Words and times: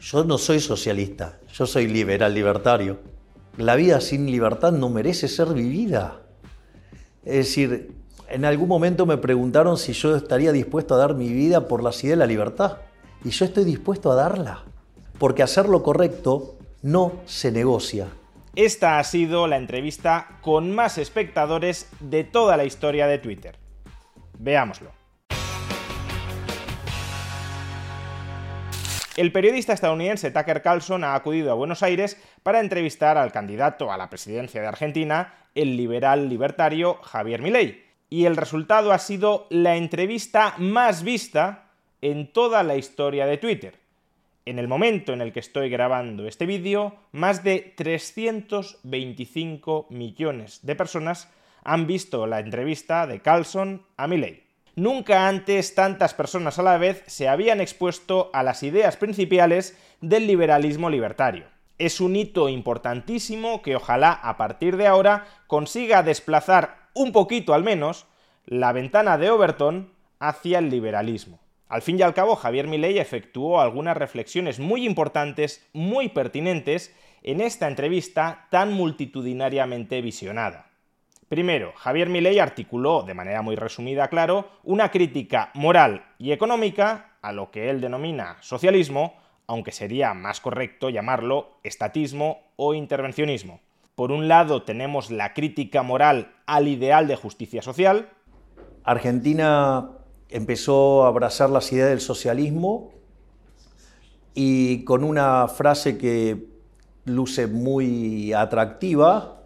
Yo 0.00 0.24
no 0.24 0.38
soy 0.38 0.60
socialista, 0.60 1.40
yo 1.52 1.66
soy 1.66 1.88
liberal 1.88 2.32
libertario. 2.32 3.00
La 3.56 3.74
vida 3.74 4.00
sin 4.00 4.26
libertad 4.26 4.70
no 4.70 4.88
merece 4.88 5.26
ser 5.26 5.48
vivida. 5.48 6.22
Es 7.24 7.46
decir, 7.46 7.92
en 8.28 8.44
algún 8.44 8.68
momento 8.68 9.06
me 9.06 9.16
preguntaron 9.16 9.76
si 9.76 9.92
yo 9.92 10.14
estaría 10.14 10.52
dispuesto 10.52 10.94
a 10.94 10.98
dar 10.98 11.14
mi 11.14 11.32
vida 11.32 11.66
por 11.66 11.82
la 11.82 11.90
idea 11.90 12.10
de 12.10 12.16
la 12.16 12.26
libertad. 12.26 12.78
Y 13.24 13.30
yo 13.30 13.44
estoy 13.44 13.64
dispuesto 13.64 14.12
a 14.12 14.14
darla. 14.14 14.64
Porque 15.18 15.42
hacer 15.42 15.68
lo 15.68 15.82
correcto 15.82 16.56
no 16.82 17.20
se 17.26 17.50
negocia. 17.50 18.06
Esta 18.54 18.98
ha 18.98 19.04
sido 19.04 19.46
la 19.46 19.56
entrevista 19.56 20.38
con 20.42 20.72
más 20.72 20.98
espectadores 20.98 21.88
de 22.00 22.22
toda 22.22 22.56
la 22.56 22.64
historia 22.64 23.06
de 23.06 23.18
Twitter. 23.18 23.56
Veámoslo. 24.38 24.97
El 29.18 29.32
periodista 29.32 29.72
estadounidense 29.72 30.30
Tucker 30.30 30.62
Carlson 30.62 31.02
ha 31.02 31.16
acudido 31.16 31.50
a 31.50 31.56
Buenos 31.56 31.82
Aires 31.82 32.22
para 32.44 32.60
entrevistar 32.60 33.18
al 33.18 33.32
candidato 33.32 33.90
a 33.90 33.96
la 33.96 34.08
presidencia 34.08 34.60
de 34.60 34.68
Argentina, 34.68 35.34
el 35.56 35.76
liberal 35.76 36.28
libertario 36.28 37.00
Javier 37.02 37.42
Milei. 37.42 37.82
Y 38.08 38.26
el 38.26 38.36
resultado 38.36 38.92
ha 38.92 39.00
sido 39.00 39.48
la 39.50 39.74
entrevista 39.74 40.54
más 40.58 41.02
vista 41.02 41.72
en 42.00 42.32
toda 42.32 42.62
la 42.62 42.76
historia 42.76 43.26
de 43.26 43.38
Twitter. 43.38 43.80
En 44.46 44.60
el 44.60 44.68
momento 44.68 45.12
en 45.12 45.20
el 45.20 45.32
que 45.32 45.40
estoy 45.40 45.68
grabando 45.68 46.28
este 46.28 46.46
vídeo, 46.46 46.94
más 47.10 47.42
de 47.42 47.74
325 47.76 49.88
millones 49.90 50.60
de 50.62 50.76
personas 50.76 51.28
han 51.64 51.88
visto 51.88 52.28
la 52.28 52.38
entrevista 52.38 53.08
de 53.08 53.20
Carlson 53.20 53.82
a 53.96 54.06
Milei. 54.06 54.47
Nunca 54.78 55.26
antes 55.26 55.74
tantas 55.74 56.14
personas 56.14 56.60
a 56.60 56.62
la 56.62 56.78
vez 56.78 57.02
se 57.08 57.26
habían 57.26 57.60
expuesto 57.60 58.30
a 58.32 58.44
las 58.44 58.62
ideas 58.62 58.96
principales 58.96 59.76
del 60.00 60.28
liberalismo 60.28 60.88
libertario. 60.88 61.46
Es 61.78 62.00
un 62.00 62.14
hito 62.14 62.48
importantísimo 62.48 63.60
que 63.60 63.74
ojalá 63.74 64.12
a 64.12 64.36
partir 64.36 64.76
de 64.76 64.86
ahora 64.86 65.26
consiga 65.48 66.04
desplazar 66.04 66.90
un 66.94 67.10
poquito 67.10 67.54
al 67.54 67.64
menos 67.64 68.06
la 68.46 68.70
ventana 68.70 69.18
de 69.18 69.30
Overton 69.30 69.92
hacia 70.20 70.60
el 70.60 70.70
liberalismo. 70.70 71.40
Al 71.68 71.82
fin 71.82 71.98
y 71.98 72.02
al 72.02 72.14
cabo, 72.14 72.36
Javier 72.36 72.68
Milei 72.68 73.00
efectuó 73.00 73.60
algunas 73.60 73.96
reflexiones 73.96 74.60
muy 74.60 74.86
importantes, 74.86 75.68
muy 75.72 76.10
pertinentes, 76.10 76.94
en 77.24 77.40
esta 77.40 77.66
entrevista 77.66 78.46
tan 78.48 78.74
multitudinariamente 78.74 80.00
visionada. 80.02 80.67
Primero, 81.28 81.72
Javier 81.76 82.08
Milei 82.08 82.38
articuló, 82.38 83.02
de 83.02 83.12
manera 83.12 83.42
muy 83.42 83.54
resumida, 83.54 84.08
claro, 84.08 84.48
una 84.64 84.90
crítica 84.90 85.50
moral 85.54 86.06
y 86.18 86.32
económica 86.32 87.16
a 87.20 87.32
lo 87.32 87.50
que 87.50 87.68
él 87.68 87.82
denomina 87.82 88.38
socialismo, 88.40 89.14
aunque 89.46 89.72
sería 89.72 90.14
más 90.14 90.40
correcto 90.40 90.88
llamarlo 90.88 91.58
estatismo 91.62 92.40
o 92.56 92.72
intervencionismo. 92.72 93.60
Por 93.94 94.10
un 94.10 94.28
lado 94.28 94.62
tenemos 94.62 95.10
la 95.10 95.34
crítica 95.34 95.82
moral 95.82 96.34
al 96.46 96.68
ideal 96.68 97.08
de 97.08 97.16
justicia 97.16 97.60
social. 97.60 98.08
Argentina 98.84 99.90
empezó 100.30 101.04
a 101.04 101.08
abrazar 101.08 101.50
las 101.50 101.70
ideas 101.72 101.90
del 101.90 102.00
socialismo 102.00 102.92
y 104.34 104.84
con 104.84 105.04
una 105.04 105.48
frase 105.48 105.98
que 105.98 106.46
luce 107.04 107.46
muy 107.48 108.32
atractiva, 108.32 109.37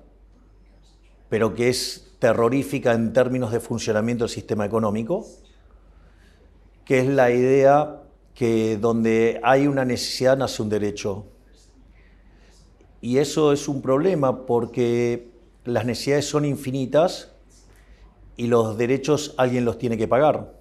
pero 1.32 1.54
que 1.54 1.70
es 1.70 2.12
terrorífica 2.19 2.93
en 2.93 3.15
términos 3.15 3.53
de 3.53 3.60
funcionamiento 3.60 4.25
del 4.25 4.31
sistema 4.31 4.66
económico, 4.66 5.26
que 6.84 6.98
es 6.98 7.06
la 7.06 7.31
idea 7.31 8.03
que 8.34 8.76
donde 8.76 9.41
hay 9.43 9.66
una 9.66 9.87
necesidad 9.87 10.37
nace 10.37 10.60
un 10.60 10.69
derecho. 10.69 11.25
Y 13.00 13.16
eso 13.16 13.54
es 13.54 13.66
un 13.66 13.81
problema 13.81 14.44
porque 14.44 15.31
las 15.65 15.87
necesidades 15.87 16.26
son 16.26 16.44
infinitas 16.44 17.32
y 18.37 18.49
los 18.49 18.76
derechos 18.76 19.34
alguien 19.38 19.64
los 19.64 19.78
tiene 19.78 19.97
que 19.97 20.06
pagar. 20.06 20.53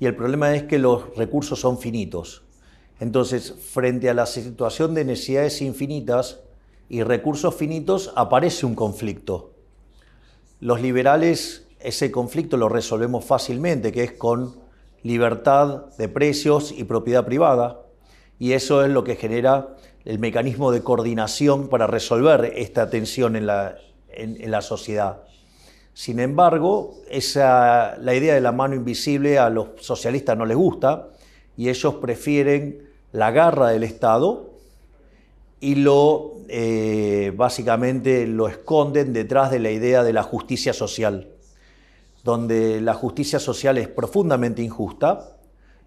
Y 0.00 0.06
el 0.06 0.16
problema 0.16 0.54
es 0.54 0.62
que 0.62 0.78
los 0.78 1.14
recursos 1.16 1.60
son 1.60 1.76
finitos. 1.76 2.44
Entonces, 2.98 3.52
frente 3.52 4.08
a 4.08 4.14
la 4.14 4.24
situación 4.24 4.94
de 4.94 5.04
necesidades 5.04 5.60
infinitas 5.60 6.40
y 6.88 7.02
recursos 7.02 7.54
finitos, 7.54 8.10
aparece 8.16 8.64
un 8.64 8.74
conflicto. 8.74 9.51
Los 10.62 10.80
liberales 10.80 11.66
ese 11.80 12.12
conflicto 12.12 12.56
lo 12.56 12.68
resolvemos 12.68 13.24
fácilmente, 13.24 13.90
que 13.90 14.04
es 14.04 14.12
con 14.12 14.54
libertad 15.02 15.86
de 15.98 16.08
precios 16.08 16.70
y 16.70 16.84
propiedad 16.84 17.24
privada, 17.24 17.80
y 18.38 18.52
eso 18.52 18.84
es 18.84 18.90
lo 18.92 19.02
que 19.02 19.16
genera 19.16 19.74
el 20.04 20.20
mecanismo 20.20 20.70
de 20.70 20.84
coordinación 20.84 21.66
para 21.66 21.88
resolver 21.88 22.52
esta 22.54 22.88
tensión 22.90 23.34
en 23.34 23.48
la, 23.48 23.74
en, 24.08 24.48
la 24.52 24.62
sociedad. 24.62 25.24
Sin 25.94 26.20
embargo, 26.20 26.94
esa, 27.10 27.96
la 27.98 28.14
idea 28.14 28.34
de 28.34 28.40
la 28.40 28.52
mano 28.52 28.76
invisible 28.76 29.40
a 29.40 29.50
los 29.50 29.70
socialistas 29.80 30.38
no 30.38 30.46
les 30.46 30.56
gusta 30.56 31.08
y 31.56 31.70
ellos 31.70 31.96
prefieren 31.96 32.88
la 33.10 33.32
garra 33.32 33.70
del 33.70 33.82
Estado 33.82 34.51
y 35.62 35.76
lo 35.76 36.38
eh, 36.48 37.32
básicamente 37.36 38.26
lo 38.26 38.48
esconden 38.48 39.12
detrás 39.12 39.52
de 39.52 39.60
la 39.60 39.70
idea 39.70 40.02
de 40.02 40.12
la 40.12 40.24
justicia 40.24 40.72
social, 40.72 41.28
donde 42.24 42.80
la 42.80 42.94
justicia 42.94 43.38
social 43.38 43.78
es 43.78 43.86
profundamente 43.86 44.60
injusta 44.60 45.36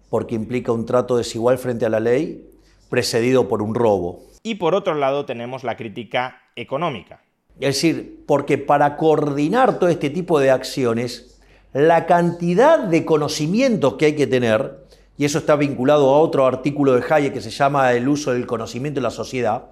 porque 0.08 0.34
implica 0.34 0.72
un 0.72 0.86
trato 0.86 1.18
desigual 1.18 1.58
frente 1.58 1.84
a 1.84 1.90
la 1.90 2.00
ley 2.00 2.48
precedido 2.88 3.48
por 3.48 3.60
un 3.60 3.74
robo. 3.74 4.22
Y 4.42 4.54
por 4.54 4.74
otro 4.74 4.94
lado 4.94 5.26
tenemos 5.26 5.62
la 5.62 5.76
crítica 5.76 6.40
económica. 6.56 7.20
Es 7.60 7.74
decir, 7.74 8.24
porque 8.26 8.56
para 8.56 8.96
coordinar 8.96 9.78
todo 9.78 9.90
este 9.90 10.08
tipo 10.08 10.40
de 10.40 10.52
acciones, 10.52 11.38
la 11.74 12.06
cantidad 12.06 12.78
de 12.78 13.04
conocimientos 13.04 13.96
que 13.96 14.06
hay 14.06 14.16
que 14.16 14.26
tener 14.26 14.85
y 15.18 15.24
eso 15.24 15.38
está 15.38 15.56
vinculado 15.56 16.14
a 16.14 16.18
otro 16.18 16.46
artículo 16.46 16.94
de 16.94 17.04
Hayek 17.08 17.32
que 17.32 17.40
se 17.40 17.50
llama 17.50 17.92
El 17.92 18.08
uso 18.08 18.32
del 18.32 18.46
conocimiento 18.46 19.00
en 19.00 19.04
la 19.04 19.10
sociedad, 19.10 19.70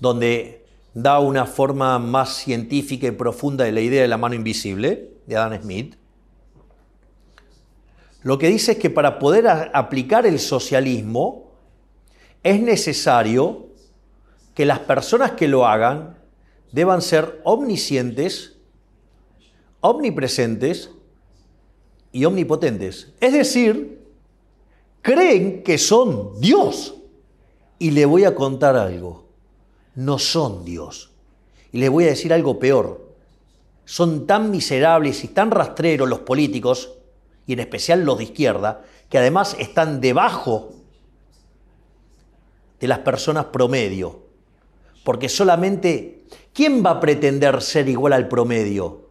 donde 0.00 0.64
da 0.94 1.20
una 1.20 1.46
forma 1.46 1.98
más 1.98 2.36
científica 2.36 3.06
y 3.06 3.12
profunda 3.12 3.64
de 3.64 3.72
la 3.72 3.80
idea 3.80 4.02
de 4.02 4.08
la 4.08 4.16
mano 4.16 4.34
invisible, 4.34 5.10
de 5.26 5.36
Adam 5.36 5.60
Smith. 5.62 5.96
Lo 8.22 8.38
que 8.38 8.48
dice 8.48 8.72
es 8.72 8.78
que 8.78 8.90
para 8.90 9.18
poder 9.18 9.46
aplicar 9.74 10.26
el 10.26 10.38
socialismo 10.38 11.52
es 12.42 12.60
necesario 12.60 13.68
que 14.54 14.64
las 14.64 14.80
personas 14.80 15.32
que 15.32 15.48
lo 15.48 15.66
hagan 15.66 16.18
deban 16.72 17.02
ser 17.02 17.40
omniscientes, 17.44 18.56
omnipresentes 19.80 20.90
y 22.12 22.24
omnipotentes. 22.24 23.12
Es 23.20 23.32
decir, 23.32 24.01
creen 25.02 25.62
que 25.62 25.76
son 25.76 26.40
Dios. 26.40 26.94
Y 27.78 27.90
le 27.90 28.06
voy 28.06 28.24
a 28.24 28.34
contar 28.34 28.76
algo. 28.76 29.26
No 29.94 30.18
son 30.18 30.64
Dios. 30.64 31.10
Y 31.72 31.78
le 31.78 31.88
voy 31.88 32.04
a 32.04 32.08
decir 32.08 32.32
algo 32.32 32.58
peor. 32.58 33.12
Son 33.84 34.26
tan 34.26 34.50
miserables 34.50 35.24
y 35.24 35.28
tan 35.28 35.50
rastreros 35.50 36.08
los 36.08 36.20
políticos, 36.20 36.94
y 37.46 37.54
en 37.54 37.60
especial 37.60 38.04
los 38.04 38.18
de 38.18 38.24
izquierda, 38.24 38.84
que 39.08 39.18
además 39.18 39.56
están 39.58 40.00
debajo 40.00 40.72
de 42.78 42.88
las 42.88 43.00
personas 43.00 43.46
promedio. 43.46 44.22
Porque 45.04 45.28
solamente, 45.28 46.24
¿quién 46.52 46.84
va 46.84 46.90
a 46.90 47.00
pretender 47.00 47.60
ser 47.60 47.88
igual 47.88 48.12
al 48.12 48.28
promedio? 48.28 49.10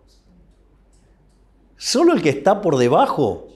Solo 1.78 2.14
el 2.14 2.22
que 2.22 2.30
está 2.30 2.62
por 2.62 2.78
debajo. 2.78 3.48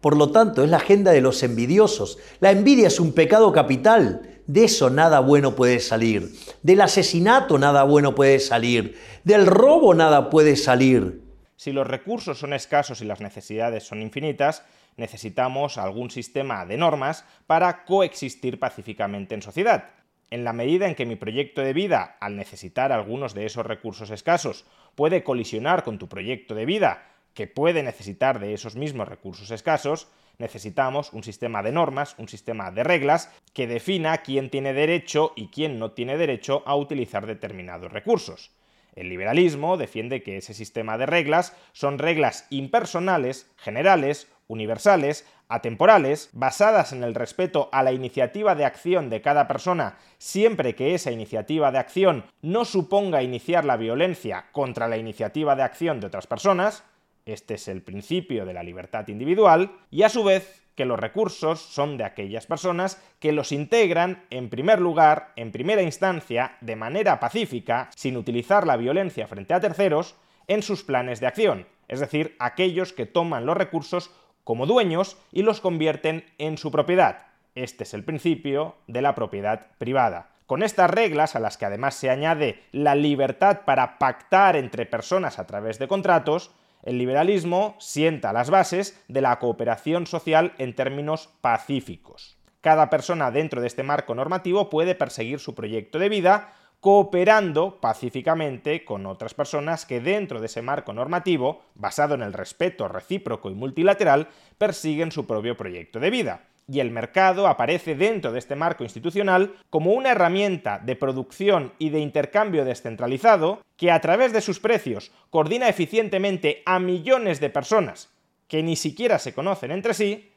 Por 0.00 0.16
lo 0.16 0.30
tanto, 0.30 0.64
es 0.64 0.70
la 0.70 0.78
agenda 0.78 1.12
de 1.12 1.20
los 1.20 1.42
envidiosos. 1.42 2.18
La 2.40 2.50
envidia 2.50 2.88
es 2.88 3.00
un 3.00 3.12
pecado 3.12 3.52
capital. 3.52 4.40
De 4.46 4.64
eso 4.64 4.90
nada 4.90 5.20
bueno 5.20 5.54
puede 5.54 5.78
salir. 5.78 6.34
Del 6.62 6.80
asesinato 6.80 7.58
nada 7.58 7.84
bueno 7.84 8.14
puede 8.14 8.40
salir. 8.40 8.98
Del 9.24 9.46
robo 9.46 9.94
nada 9.94 10.30
puede 10.30 10.56
salir. 10.56 11.22
Si 11.56 11.72
los 11.72 11.86
recursos 11.86 12.38
son 12.38 12.54
escasos 12.54 13.02
y 13.02 13.04
las 13.04 13.20
necesidades 13.20 13.84
son 13.84 14.00
infinitas, 14.00 14.64
necesitamos 14.96 15.76
algún 15.76 16.10
sistema 16.10 16.64
de 16.64 16.78
normas 16.78 17.24
para 17.46 17.84
coexistir 17.84 18.58
pacíficamente 18.58 19.34
en 19.34 19.42
sociedad. 19.42 19.90
En 20.30 20.44
la 20.44 20.52
medida 20.52 20.88
en 20.88 20.94
que 20.94 21.06
mi 21.06 21.16
proyecto 21.16 21.60
de 21.60 21.72
vida, 21.72 22.16
al 22.20 22.36
necesitar 22.36 22.92
algunos 22.92 23.34
de 23.34 23.46
esos 23.46 23.66
recursos 23.66 24.10
escasos, 24.10 24.64
puede 24.94 25.22
colisionar 25.22 25.84
con 25.84 25.98
tu 25.98 26.08
proyecto 26.08 26.54
de 26.54 26.64
vida, 26.64 27.09
que 27.34 27.46
puede 27.46 27.82
necesitar 27.82 28.40
de 28.40 28.54
esos 28.54 28.76
mismos 28.76 29.08
recursos 29.08 29.50
escasos, 29.50 30.08
necesitamos 30.38 31.12
un 31.12 31.22
sistema 31.22 31.62
de 31.62 31.72
normas, 31.72 32.14
un 32.18 32.28
sistema 32.28 32.70
de 32.70 32.82
reglas 32.82 33.30
que 33.52 33.66
defina 33.66 34.18
quién 34.18 34.50
tiene 34.50 34.72
derecho 34.72 35.32
y 35.36 35.48
quién 35.48 35.78
no 35.78 35.92
tiene 35.92 36.16
derecho 36.16 36.62
a 36.66 36.74
utilizar 36.76 37.26
determinados 37.26 37.92
recursos. 37.92 38.50
El 38.96 39.08
liberalismo 39.08 39.76
defiende 39.76 40.22
que 40.22 40.36
ese 40.36 40.54
sistema 40.54 40.98
de 40.98 41.06
reglas 41.06 41.56
son 41.72 41.98
reglas 41.98 42.46
impersonales, 42.50 43.50
generales, 43.56 44.26
universales, 44.48 45.24
atemporales, 45.48 46.30
basadas 46.32 46.92
en 46.92 47.04
el 47.04 47.14
respeto 47.14 47.68
a 47.72 47.82
la 47.82 47.92
iniciativa 47.92 48.54
de 48.54 48.64
acción 48.64 49.08
de 49.08 49.20
cada 49.20 49.46
persona, 49.46 49.98
siempre 50.18 50.74
que 50.74 50.94
esa 50.94 51.12
iniciativa 51.12 51.70
de 51.70 51.78
acción 51.78 52.24
no 52.42 52.64
suponga 52.64 53.22
iniciar 53.22 53.64
la 53.64 53.76
violencia 53.76 54.46
contra 54.52 54.88
la 54.88 54.96
iniciativa 54.96 55.54
de 55.54 55.62
acción 55.62 56.00
de 56.00 56.08
otras 56.08 56.26
personas, 56.26 56.84
este 57.32 57.54
es 57.54 57.68
el 57.68 57.82
principio 57.82 58.44
de 58.44 58.54
la 58.54 58.62
libertad 58.62 59.08
individual, 59.08 59.72
y 59.90 60.02
a 60.02 60.08
su 60.08 60.24
vez 60.24 60.66
que 60.74 60.84
los 60.84 60.98
recursos 60.98 61.60
son 61.60 61.98
de 61.98 62.04
aquellas 62.04 62.46
personas 62.46 63.02
que 63.18 63.32
los 63.32 63.52
integran, 63.52 64.24
en 64.30 64.48
primer 64.48 64.80
lugar, 64.80 65.32
en 65.36 65.52
primera 65.52 65.82
instancia, 65.82 66.56
de 66.60 66.76
manera 66.76 67.20
pacífica, 67.20 67.90
sin 67.94 68.16
utilizar 68.16 68.66
la 68.66 68.76
violencia 68.76 69.26
frente 69.26 69.52
a 69.52 69.60
terceros, 69.60 70.16
en 70.46 70.62
sus 70.62 70.82
planes 70.82 71.20
de 71.20 71.26
acción, 71.26 71.66
es 71.86 72.00
decir, 72.00 72.34
aquellos 72.38 72.92
que 72.92 73.06
toman 73.06 73.46
los 73.46 73.56
recursos 73.56 74.10
como 74.42 74.66
dueños 74.66 75.16
y 75.30 75.42
los 75.42 75.60
convierten 75.60 76.24
en 76.38 76.58
su 76.58 76.70
propiedad. 76.70 77.26
Este 77.54 77.84
es 77.84 77.94
el 77.94 78.04
principio 78.04 78.76
de 78.86 79.02
la 79.02 79.14
propiedad 79.14 79.68
privada. 79.78 80.30
Con 80.46 80.64
estas 80.64 80.90
reglas, 80.90 81.36
a 81.36 81.40
las 81.40 81.56
que 81.56 81.66
además 81.66 81.94
se 81.94 82.10
añade 82.10 82.64
la 82.72 82.96
libertad 82.96 83.60
para 83.64 83.98
pactar 83.98 84.56
entre 84.56 84.86
personas 84.86 85.38
a 85.38 85.46
través 85.46 85.78
de 85.78 85.86
contratos, 85.86 86.50
el 86.82 86.98
liberalismo 86.98 87.76
sienta 87.78 88.32
las 88.32 88.50
bases 88.50 89.00
de 89.08 89.20
la 89.20 89.38
cooperación 89.38 90.06
social 90.06 90.52
en 90.58 90.74
términos 90.74 91.28
pacíficos. 91.40 92.36
Cada 92.60 92.90
persona 92.90 93.30
dentro 93.30 93.60
de 93.60 93.66
este 93.66 93.82
marco 93.82 94.14
normativo 94.14 94.68
puede 94.68 94.94
perseguir 94.94 95.40
su 95.40 95.54
proyecto 95.54 95.98
de 95.98 96.08
vida 96.08 96.52
cooperando 96.80 97.78
pacíficamente 97.80 98.84
con 98.84 99.06
otras 99.06 99.34
personas 99.34 99.84
que 99.84 100.00
dentro 100.00 100.40
de 100.40 100.46
ese 100.46 100.62
marco 100.62 100.92
normativo, 100.92 101.62
basado 101.74 102.14
en 102.14 102.22
el 102.22 102.32
respeto 102.32 102.88
recíproco 102.88 103.50
y 103.50 103.54
multilateral, 103.54 104.28
persiguen 104.56 105.12
su 105.12 105.26
propio 105.26 105.56
proyecto 105.56 106.00
de 106.00 106.10
vida 106.10 106.49
y 106.70 106.78
el 106.80 106.90
mercado 106.90 107.48
aparece 107.48 107.96
dentro 107.96 108.30
de 108.30 108.38
este 108.38 108.54
marco 108.54 108.84
institucional 108.84 109.54
como 109.70 109.92
una 109.92 110.12
herramienta 110.12 110.78
de 110.78 110.94
producción 110.94 111.72
y 111.78 111.90
de 111.90 111.98
intercambio 111.98 112.64
descentralizado 112.64 113.60
que 113.76 113.90
a 113.90 114.00
través 114.00 114.32
de 114.32 114.40
sus 114.40 114.60
precios 114.60 115.10
coordina 115.30 115.68
eficientemente 115.68 116.62
a 116.66 116.78
millones 116.78 117.40
de 117.40 117.50
personas 117.50 118.10
que 118.46 118.62
ni 118.62 118.76
siquiera 118.76 119.18
se 119.18 119.34
conocen 119.34 119.72
entre 119.72 119.94
sí, 119.94 120.32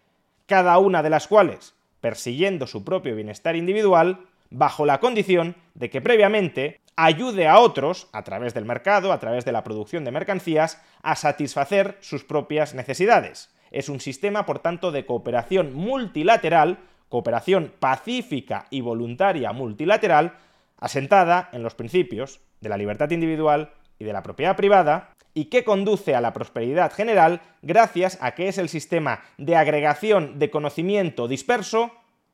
cada 0.47 0.77
una 0.79 1.03
de 1.03 1.09
las 1.09 1.27
cuales 1.27 1.75
persiguiendo 2.01 2.67
su 2.67 2.83
propio 2.83 3.15
bienestar 3.15 3.55
individual, 3.55 4.25
bajo 4.49 4.85
la 4.85 4.99
condición 4.99 5.55
de 5.73 5.89
que 5.89 6.01
previamente 6.01 6.81
ayude 6.97 7.47
a 7.47 7.59
otros, 7.59 8.09
a 8.11 8.23
través 8.23 8.53
del 8.53 8.65
mercado, 8.65 9.13
a 9.13 9.19
través 9.19 9.45
de 9.45 9.53
la 9.53 9.63
producción 9.63 10.03
de 10.03 10.11
mercancías, 10.11 10.81
a 11.01 11.15
satisfacer 11.15 11.97
sus 12.01 12.25
propias 12.25 12.73
necesidades 12.73 13.53
es 13.73 13.89
un 13.89 13.99
sistema, 13.99 14.45
por 14.45 14.59
tanto, 14.59 14.91
de 14.91 15.05
cooperación 15.05 15.73
multilateral, 15.73 16.79
cooperación 17.09 17.73
pacífica 17.79 18.67
y 18.69 18.81
voluntaria 18.81 19.51
multilateral, 19.51 20.37
asentada 20.77 21.49
en 21.51 21.63
los 21.63 21.75
principios 21.75 22.39
de 22.61 22.69
la 22.69 22.77
libertad 22.77 23.11
individual 23.11 23.73
y 23.99 24.05
de 24.05 24.13
la 24.13 24.23
propiedad 24.23 24.55
privada, 24.55 25.11
y 25.33 25.45
que 25.45 25.63
conduce 25.63 26.15
a 26.15 26.21
la 26.21 26.31
prosperidad 26.31 26.93
general 26.93 27.41
gracias 27.61 28.17
a 28.21 28.35
que 28.35 28.47
es 28.47 28.57
el 28.57 28.69
sistema 28.69 29.21
de 29.37 29.55
agregación 29.55 30.37
de 30.37 30.51
conocimiento 30.51 31.27
disperso 31.27 31.91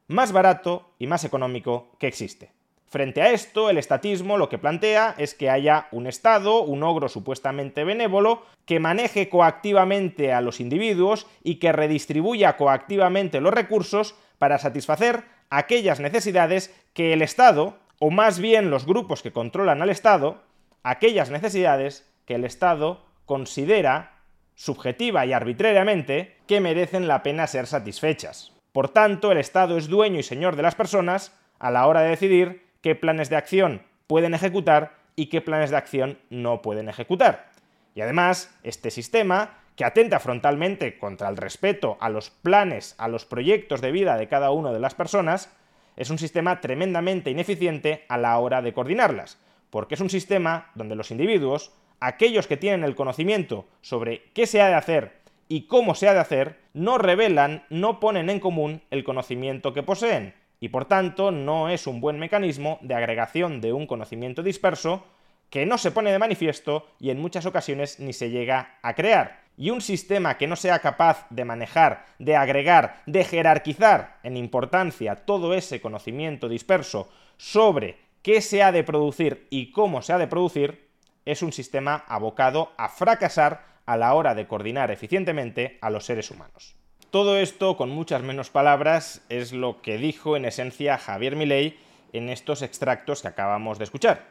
más 0.08 0.34
barato 0.34 0.92
y 1.00 1.08
más 1.08 1.24
económico 1.24 1.92
que 1.98 2.08
existe. 2.08 2.52
Frente 2.90 3.22
a 3.22 3.30
esto, 3.30 3.70
el 3.70 3.78
estatismo 3.78 4.38
lo 4.38 4.50
que 4.50 4.58
plantea 4.58 5.14
es 5.20 5.36
que 5.36 5.52
haya 5.52 5.88
un 5.92 6.08
Estado, 6.08 6.64
un 6.64 6.82
ogro 6.82 7.08
supuestamente 7.08 7.84
benévolo, 7.84 8.42
que 8.66 8.80
maneje 8.80 9.30
coactivamente 9.30 10.34
a 10.34 10.42
los 10.42 10.60
individuos 10.60 11.28
y 11.44 11.56
que 11.56 11.72
redistribuya 11.72 12.58
coactivamente 12.58 13.42
los 13.42 13.54
recursos 13.54 14.16
para 14.40 14.58
satisfacer 14.58 15.24
aquellas 15.52 16.00
necesidades 16.00 16.74
que 16.94 17.14
el 17.14 17.22
Estado, 17.22 17.78
o 18.00 18.10
más 18.10 18.40
bien 18.40 18.72
los 18.72 18.88
grupos 18.88 19.22
que 19.22 19.32
controlan 19.32 19.84
al 19.84 19.92
Estado, 19.92 20.42
aquellas 20.82 21.30
necesidades 21.30 22.12
que 22.26 22.36
el 22.36 22.44
Estado 22.44 23.06
considera 23.28 24.24
subjetiva 24.56 25.28
y 25.28 25.34
arbitrariamente 25.34 26.38
que 26.48 26.60
merecen 26.60 27.08
la 27.08 27.22
pena 27.22 27.46
ser 27.46 27.68
satisfechas. 27.68 28.52
Por 28.72 28.90
tanto, 28.90 29.32
el 29.32 29.38
Estado 29.38 29.78
es 29.78 29.90
dueño 29.90 30.20
y 30.20 30.24
señor 30.24 30.56
de 30.56 30.64
las 30.64 30.74
personas 30.74 31.38
a 31.60 31.70
la 31.70 31.86
hora 31.86 32.02
de 32.02 32.10
decidir 32.10 32.69
qué 32.82 32.96
planes 32.96 33.30
de 33.30 33.36
acción 33.36 33.84
pueden 34.08 34.34
ejecutar 34.34 34.98
y 35.16 35.28
qué 35.28 35.42
planes 35.42 35.70
de 35.70 35.78
acción 35.78 36.18
no 36.30 36.62
pueden 36.62 36.90
ejecutar. 36.90 37.50
Y 37.96 38.02
además, 38.02 38.56
este 38.64 38.92
sistema, 38.92 39.58
que 39.76 39.86
atenta 39.86 40.20
frontalmente 40.20 40.98
contra 40.98 41.30
el 41.30 41.38
respeto 41.38 41.98
a 42.00 42.10
los 42.10 42.30
planes, 42.30 42.96
a 42.98 43.08
los 43.08 43.26
proyectos 43.26 43.82
de 43.82 43.92
vida 43.92 44.18
de 44.18 44.28
cada 44.28 44.52
una 44.52 44.72
de 44.72 44.80
las 44.80 44.96
personas, 44.96 45.52
es 45.96 46.10
un 46.10 46.18
sistema 46.18 46.62
tremendamente 46.62 47.30
ineficiente 47.30 48.06
a 48.08 48.18
la 48.18 48.40
hora 48.40 48.62
de 48.62 48.74
coordinarlas, 48.74 49.38
porque 49.70 49.96
es 49.96 50.02
un 50.02 50.10
sistema 50.10 50.72
donde 50.76 50.96
los 50.96 51.12
individuos, 51.12 51.74
aquellos 52.00 52.48
que 52.48 52.58
tienen 52.58 52.86
el 52.86 52.96
conocimiento 52.96 53.66
sobre 53.82 54.24
qué 54.34 54.48
se 54.48 54.62
ha 54.62 54.70
de 54.70 54.76
hacer 54.76 55.20
y 55.50 55.68
cómo 55.68 55.96
se 55.96 56.08
ha 56.08 56.14
de 56.14 56.20
hacer, 56.20 56.60
no 56.74 56.98
revelan, 56.98 57.66
no 57.70 58.00
ponen 58.00 58.30
en 58.30 58.40
común 58.40 58.82
el 58.92 59.04
conocimiento 59.04 59.74
que 59.74 59.84
poseen, 59.84 60.34
y 60.60 60.70
por 60.70 60.86
tanto 60.86 61.32
no 61.32 61.70
es 61.70 61.88
un 61.88 62.02
buen 62.02 62.20
mecanismo 62.20 62.80
de 62.82 62.96
agregación 62.96 63.62
de 63.62 63.74
un 63.74 63.88
conocimiento 63.88 64.44
disperso 64.44 65.04
que 65.50 65.66
no 65.66 65.78
se 65.78 65.92
pone 65.92 66.12
de 66.12 66.20
manifiesto 66.20 66.88
y 67.00 67.10
en 67.10 67.20
muchas 67.20 67.46
ocasiones 67.46 68.00
ni 68.00 68.14
se 68.14 68.30
llega 68.30 68.78
a 68.82 68.94
crear. 68.94 69.42
Y 69.58 69.72
un 69.72 69.82
sistema 69.82 70.38
que 70.38 70.48
no 70.48 70.56
sea 70.56 70.80
capaz 70.80 71.26
de 71.30 71.44
manejar, 71.44 72.06
de 72.18 72.36
agregar, 72.36 73.02
de 73.06 73.24
jerarquizar 73.26 74.20
en 74.24 74.38
importancia 74.38 75.16
todo 75.16 75.54
ese 75.54 75.82
conocimiento 75.82 76.48
disperso 76.48 77.10
sobre 77.38 77.98
qué 78.22 78.42
se 78.42 78.64
ha 78.64 78.72
de 78.72 78.84
producir 78.84 79.48
y 79.50 79.72
cómo 79.72 80.02
se 80.02 80.14
ha 80.14 80.18
de 80.18 80.28
producir, 80.28 80.90
es 81.26 81.42
un 81.42 81.52
sistema 81.52 82.06
abocado 82.08 82.72
a 82.78 82.90
fracasar 82.90 83.66
a 83.86 83.98
la 83.98 84.14
hora 84.14 84.36
de 84.36 84.48
coordinar 84.48 84.92
eficientemente 84.92 85.78
a 85.82 85.90
los 85.90 86.06
seres 86.06 86.32
humanos. 86.32 86.76
Todo 87.12 87.38
esto, 87.38 87.76
con 87.76 87.90
muchas 87.90 88.22
menos 88.22 88.52
palabras, 88.52 89.24
es 89.30 89.52
lo 89.52 89.82
que 89.82 89.98
dijo 89.98 90.38
en 90.38 90.46
esencia 90.46 91.00
Javier 91.00 91.36
Milei 91.36 91.76
en 92.14 92.30
estos 92.30 92.62
extractos 92.62 93.24
que 93.24 93.30
acabamos 93.30 93.80
de 93.80 93.86
escuchar. 93.86 94.28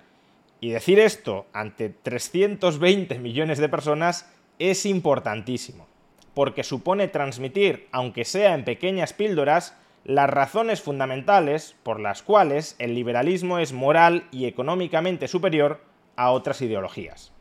Y 0.60 0.70
decir 0.70 1.00
esto 1.00 1.46
ante 1.52 1.88
320 1.88 3.18
millones 3.18 3.58
de 3.58 3.68
personas 3.68 4.32
es 4.60 4.86
importantísimo, 4.86 5.88
porque 6.34 6.62
supone 6.62 7.08
transmitir, 7.08 7.88
aunque 7.90 8.24
sea 8.24 8.54
en 8.54 8.64
pequeñas 8.64 9.12
píldoras, 9.12 9.76
las 10.04 10.30
razones 10.30 10.80
fundamentales 10.80 11.74
por 11.82 11.98
las 11.98 12.22
cuales 12.22 12.76
el 12.78 12.94
liberalismo 12.94 13.58
es 13.58 13.72
moral 13.72 14.28
y 14.30 14.46
económicamente 14.46 15.26
superior 15.26 15.80
a 16.14 16.30
otras 16.30 16.62
ideologías. 16.62 17.32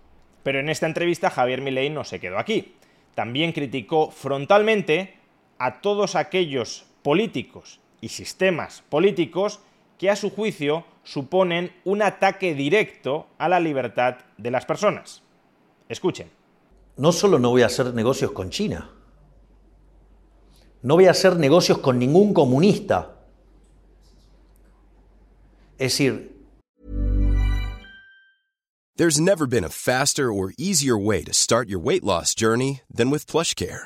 Pero 0.41 0.59
en 0.59 0.69
esta 0.69 0.87
entrevista 0.87 1.29
Javier 1.29 1.61
Milei 1.61 1.91
no 1.91 2.03
se 2.03 2.19
quedó 2.19 2.39
aquí. 2.39 2.73
También 3.13 3.51
criticó 3.51 4.09
frontalmente 4.09 5.16
a 5.59 5.81
todos 5.81 6.15
aquellos 6.15 6.85
políticos 7.03 7.79
y 8.01 8.09
sistemas 8.09 8.83
políticos 8.89 9.59
que 9.97 10.09
a 10.09 10.15
su 10.15 10.29
juicio 10.29 10.85
suponen 11.03 11.71
un 11.85 12.01
ataque 12.01 12.53
directo 12.53 13.27
a 13.37 13.49
la 13.49 13.59
libertad 13.59 14.17
de 14.37 14.51
las 14.51 14.65
personas. 14.65 15.23
Escuchen. 15.89 16.29
No 16.97 17.11
solo 17.11 17.39
no 17.39 17.51
voy 17.51 17.61
a 17.61 17.67
hacer 17.67 17.93
negocios 17.93 18.31
con 18.31 18.49
China, 18.49 18.89
no 20.81 20.95
voy 20.95 21.05
a 21.05 21.11
hacer 21.11 21.37
negocios 21.37 21.79
con 21.79 21.99
ningún 21.99 22.33
comunista. 22.33 23.15
Es 25.77 25.93
decir, 25.93 26.37
There's 28.97 29.19
never 29.19 29.45
been 29.45 29.63
a 29.63 29.69
faster 29.69 30.33
or 30.33 30.55
easier 30.57 30.97
way 30.97 31.23
to 31.23 31.31
start 31.31 31.69
your 31.69 31.77
weight 31.77 32.03
loss 32.03 32.33
journey 32.33 32.81
than 32.91 33.11
with 33.11 33.27
PlushCare. 33.27 33.85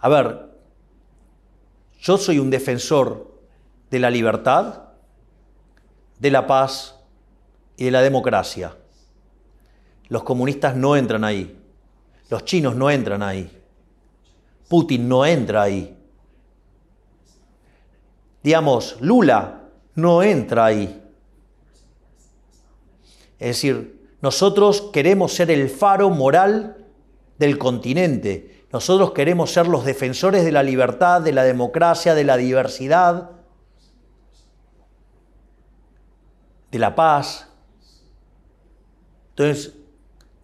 A 0.00 0.08
ver, 0.08 0.50
yo 2.00 2.16
soy 2.16 2.38
un 2.38 2.50
defensor 2.50 3.38
de 3.90 3.98
la 3.98 4.10
libertad, 4.10 4.84
de 6.18 6.30
la 6.30 6.46
paz 6.46 6.96
y 7.76 7.84
de 7.84 7.90
la 7.90 8.02
democracia. 8.02 8.76
Los 10.08 10.22
comunistas 10.22 10.74
no 10.76 10.96
entran 10.96 11.24
ahí. 11.24 11.56
Los 12.30 12.44
chinos 12.44 12.76
no 12.76 12.90
entran 12.90 13.22
ahí. 13.22 13.50
Putin 14.68 15.08
no 15.08 15.26
entra 15.26 15.62
ahí. 15.62 15.96
Digamos, 18.42 18.96
Lula 19.00 19.68
no 19.94 20.22
entra 20.22 20.64
ahí. 20.64 21.02
Es 23.38 23.48
decir, 23.56 24.08
nosotros 24.22 24.90
queremos 24.92 25.32
ser 25.32 25.50
el 25.50 25.68
faro 25.68 26.10
moral 26.10 26.86
del 27.38 27.58
continente. 27.58 28.59
Nosotros 28.72 29.12
queremos 29.12 29.50
ser 29.50 29.66
los 29.66 29.84
defensores 29.84 30.44
de 30.44 30.52
la 30.52 30.62
libertad, 30.62 31.20
de 31.20 31.32
la 31.32 31.42
democracia, 31.42 32.14
de 32.14 32.24
la 32.24 32.36
diversidad, 32.36 33.30
de 36.70 36.78
la 36.78 36.94
paz. 36.94 37.48
Entonces, 39.30 39.74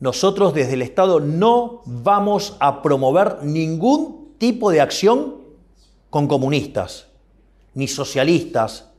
nosotros 0.01 0.55
desde 0.55 0.75
el 0.75 0.83
Estado 0.83 1.21
no 1.21 1.83
vamos 1.87 2.57
a 2.59 2.83
promover 2.83 3.45
ningún 3.45 4.35
tipo 4.39 4.71
de 4.71 4.81
acción 4.81 5.37
con 6.11 6.27
comunistas, 6.27 7.07
ni 7.75 7.87
socialistas. 7.87 8.91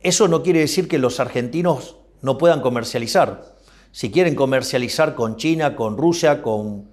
Eso 0.00 0.28
no 0.28 0.42
quiere 0.42 0.60
decir 0.60 0.88
que 0.88 0.98
los 0.98 1.20
argentinos 1.20 1.96
no 2.20 2.36
puedan 2.36 2.60
comercializar. 2.60 3.55
Si 3.96 4.10
quieren 4.10 4.34
comercializar 4.34 5.14
con 5.14 5.36
China, 5.36 5.74
con 5.74 5.96
Rusia, 5.96 6.42
con, 6.42 6.90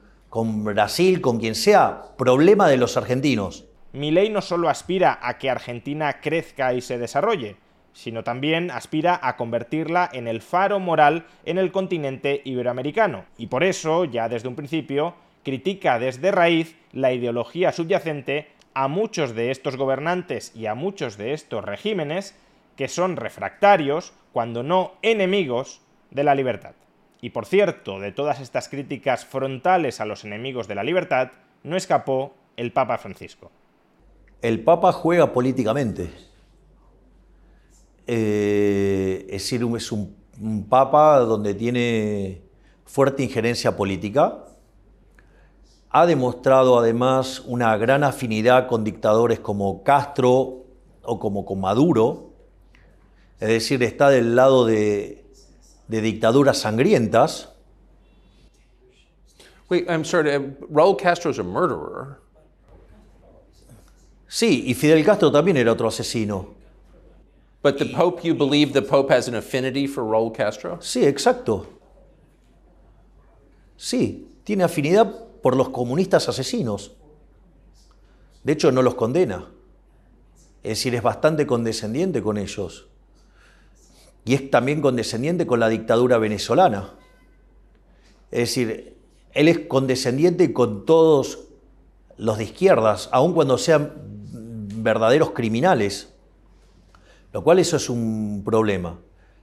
Brasil, 0.64 1.20
con 1.20 1.38
quien 1.38 1.54
sea, 1.54 2.02
problema 2.18 2.70
de 2.70 2.78
los 2.78 2.96
argentinos. 2.96 3.66
Mi 3.92 4.10
ley 4.10 4.30
no 4.30 4.42
solo 4.42 4.70
aspira 4.70 5.20
a 5.22 5.38
que 5.38 5.50
Argentina 5.50 6.22
crezca 6.22 6.74
y 6.74 6.80
se 6.80 6.98
desarrolle, 6.98 7.58
sino 7.92 8.24
también 8.24 8.72
aspira 8.72 9.20
a 9.22 9.36
convertirla 9.36 10.10
en 10.14 10.30
el 10.30 10.42
faro 10.42 10.80
moral 10.80 11.26
en 11.44 11.58
el 11.58 11.74
continente 11.74 12.42
iberoamericano. 12.46 13.26
Y 13.38 13.48
por 13.48 13.66
eso, 13.66 14.06
ya 14.06 14.30
desde 14.30 14.48
un 14.48 14.56
principio, 14.56 15.14
critica 15.44 16.00
desde 16.00 16.32
raíz 16.32 16.78
la 16.94 17.12
ideología 17.12 17.74
subyacente 17.74 18.48
a 18.74 18.88
muchos 18.88 19.36
de 19.36 19.52
estos 19.52 19.76
gobernantes 19.76 20.56
y 20.56 20.68
a 20.68 20.74
muchos 20.74 21.18
de 21.18 21.34
estos 21.34 21.66
regímenes 21.66 22.34
que 22.78 22.88
son 22.88 23.18
refractarios, 23.18 24.14
cuando 24.32 24.64
no 24.64 24.94
enemigos, 25.02 25.82
de 26.10 26.24
la 26.24 26.34
libertad. 26.34 26.76
Y 27.24 27.30
por 27.30 27.46
cierto, 27.46 28.02
de 28.02 28.12
todas 28.12 28.42
estas 28.42 28.68
críticas 28.68 29.24
frontales 29.24 30.02
a 30.02 30.06
los 30.06 30.26
enemigos 30.26 30.68
de 30.68 30.76
la 30.76 30.84
libertad, 30.84 31.32
no 31.64 31.78
escapó 31.78 32.34
el 32.58 32.74
Papa 32.74 32.98
Francisco. 32.98 33.50
El 34.42 34.62
Papa 34.62 34.92
juega 34.92 35.32
políticamente. 35.32 36.10
Eh, 38.08 39.22
es 39.28 39.44
decir, 39.44 39.66
es 39.78 39.92
un, 39.94 40.18
un, 40.42 40.66
Papa 40.68 41.20
donde 41.20 41.54
tiene 41.54 42.42
fuerte 42.84 43.24
injerencia 43.24 43.78
política. 43.78 44.44
Ha 45.92 46.06
demostrado 46.06 46.78
además 46.78 47.40
una 47.46 47.78
gran 47.78 48.04
afinidad 48.04 48.68
con 48.68 48.84
dictadores 48.84 49.40
como 49.40 49.82
Castro 49.86 50.66
o 51.04 51.20
como 51.22 51.46
con 51.46 51.62
Maduro. 51.62 52.34
Es 53.40 53.48
decir, 53.48 53.82
está 53.82 54.10
del 54.10 54.36
lado 54.36 54.66
de, 54.66 55.23
de 55.94 56.02
dictaduras 56.02 56.58
sangrientas. 56.58 57.50
Wait, 59.70 59.88
I'm 59.88 60.04
sorry, 60.04 60.32
Raúl 60.72 60.98
Castro 60.98 61.30
is 61.30 61.38
a 61.38 61.44
murderer. 61.44 62.18
Sí, 64.28 64.64
y 64.66 64.74
Fidel 64.74 65.06
Castro 65.06 65.32
también 65.32 65.56
era 65.58 65.72
otro 65.72 65.88
asesino. 65.88 66.56
But 67.62 67.78
the 67.78 67.86
Pope, 67.86 68.24
you 68.24 68.34
believe 68.34 68.74
the 68.74 68.82
Pope 68.82 69.14
has 69.14 69.28
an 69.28 69.36
affinity 69.36 69.86
for 69.86 70.04
Raúl 70.04 70.34
Castro? 70.34 70.80
Sí, 70.82 71.06
exacto. 71.06 71.68
Sí, 73.78 74.28
tiene 74.44 74.64
afinidad 74.64 75.14
por 75.44 75.56
los 75.56 75.70
comunistas 75.70 76.28
asesinos. 76.28 76.92
De 78.44 78.54
hecho, 78.54 78.72
no 78.72 78.82
los 78.82 78.96
condena. 78.96 79.48
Es 80.64 80.80
decir, 80.80 80.96
es 80.96 81.04
bastante 81.04 81.46
condescendiente 81.46 82.24
con 82.24 82.40
ellos. 82.40 82.88
Y 84.26 84.34
es 84.34 84.50
también 84.50 84.82
condescendiente 84.82 85.46
con 85.46 85.60
la 85.60 85.70
dictadura 85.70 86.18
venezolana. 86.18 86.94
Es 88.32 88.40
decir, 88.40 88.98
él 89.34 89.48
es 89.48 89.60
condescendiente 89.60 90.54
con 90.54 90.86
todos 90.86 91.40
los 92.18 92.38
de 92.38 92.46
izquierdas, 92.46 93.10
aun 93.12 93.34
cuando 93.34 93.58
sean 93.58 93.92
verdaderos 94.84 95.32
criminales, 95.32 96.14
lo 97.32 97.44
cual 97.44 97.60
eso 97.60 97.78
es 97.78 97.90
un 97.90 98.44
problema. 98.46 99.00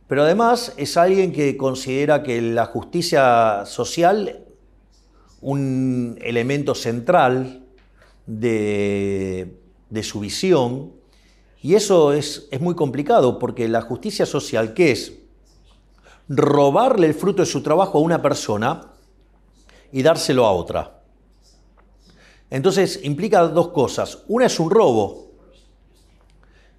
Pero 0.06 0.22
además 0.22 0.74
es 0.76 0.96
alguien 0.96 1.32
que 1.32 1.56
considera 1.56 2.22
que 2.22 2.40
la 2.40 2.66
justicia 2.66 3.64
social, 3.64 4.44
un 5.40 6.18
elemento 6.20 6.74
central 6.74 7.64
de, 8.26 9.56
de 9.88 10.02
su 10.02 10.20
visión, 10.20 10.92
y 11.62 11.74
eso 11.74 12.12
es, 12.12 12.48
es, 12.50 12.60
muy 12.60 12.74
complicado 12.74 13.38
porque 13.38 13.68
la 13.68 13.82
justicia 13.82 14.24
social, 14.24 14.72
¿qué 14.72 14.92
es? 14.92 15.12
Robarle 16.28 17.06
el 17.06 17.14
fruto 17.14 17.42
de 17.42 17.46
su 17.46 17.62
trabajo 17.62 17.98
a 17.98 18.00
una 18.00 18.22
persona 18.22 18.92
y 19.92 20.02
dárselo 20.02 20.46
a 20.46 20.52
otra. 20.52 21.02
Entonces 22.50 23.00
implica 23.04 23.42
dos 23.48 23.68
cosas. 23.68 24.24
Una 24.26 24.46
es 24.46 24.58
un 24.58 24.70
robo. 24.70 25.30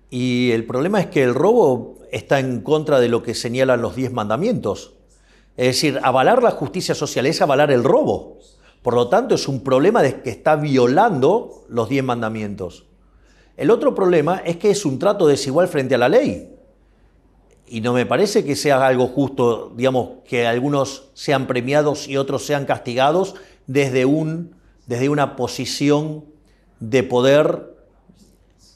Y 0.10 0.52
el 0.52 0.66
problema 0.66 1.00
es 1.00 1.08
que 1.08 1.24
el 1.24 1.34
robo 1.34 2.00
está 2.12 2.40
en 2.40 2.62
contra 2.62 3.00
de 3.00 3.08
lo 3.08 3.24
que 3.24 3.34
señalan 3.34 3.82
los 3.82 3.96
diez 3.96 4.12
mandamientos. 4.12 4.94
Es 5.56 5.68
decir, 5.68 6.00
avalar 6.04 6.44
la 6.44 6.52
justicia 6.52 6.96
social 6.96 7.26
es 7.26 7.42
avalar 7.42 7.72
el 7.72 7.84
robo. 7.84 8.40
Por 8.82 8.96
lo 8.96 9.08
tanto, 9.08 9.36
es 9.36 9.48
un 9.48 9.64
problema 9.64 10.02
de 10.02 10.22
que 10.22 10.30
está 10.30 10.56
violando 10.56 11.66
los 11.70 11.88
diez 11.88 12.04
mandamientos. 12.04 12.86
El 13.62 13.70
otro 13.70 13.94
problema 13.94 14.42
es 14.44 14.58
que 14.58 14.72
es 14.72 14.86
un 14.88 14.98
trato 14.98 15.28
desigual 15.28 15.68
frente 15.68 15.94
a 15.94 16.00
la 16.00 16.10
ley. 16.10 16.50
Y 17.68 17.82
no 17.82 17.94
me 17.94 18.08
parece 18.08 18.44
que 18.44 18.56
sea 18.56 18.84
algo 18.88 19.06
justo, 19.06 19.72
digamos, 19.76 20.24
que 20.28 20.48
algunos 20.48 21.12
sean 21.14 21.46
premiados 21.46 22.08
y 22.08 22.18
otros 22.18 22.44
sean 22.44 22.66
castigados 22.66 23.36
desde, 23.68 24.06
un, 24.06 24.56
desde 24.88 25.10
una 25.10 25.36
posición 25.36 26.26
de 26.80 27.04
poder 27.04 27.76